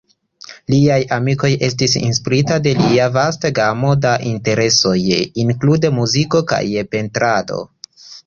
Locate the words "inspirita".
1.99-2.57